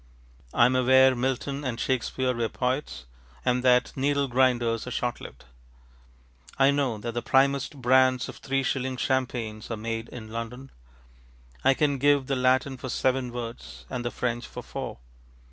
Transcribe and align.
I 0.51 0.65
am 0.65 0.75
aware 0.75 1.13
Milton 1.15 1.63
and 1.63 1.79
Shakespeare 1.79 2.33
were 2.33 2.49
poets, 2.49 3.05
and 3.45 3.63
that 3.63 3.95
needle 3.95 4.27
grinders 4.27 4.87
are 4.87 4.89
short 4.89 5.21
lived. 5.21 5.45
I 6.57 6.71
know 6.71 6.97
that 6.97 7.11
the 7.11 7.21
primest 7.21 7.79
brands 7.83 8.27
of 8.27 8.37
three 8.37 8.63
shilling 8.63 8.97
champagnes 8.97 9.69
are 9.69 9.77
made 9.77 10.09
in 10.09 10.31
London. 10.31 10.71
I 11.63 11.75
can 11.75 11.99
give 11.99 12.25
the 12.25 12.35
Latin 12.35 12.77
for 12.77 12.89
seven 12.89 13.31
words, 13.31 13.85
and 13.91 14.03
the 14.03 14.09
French 14.09 14.47
for 14.47 14.63
four. 14.63 14.97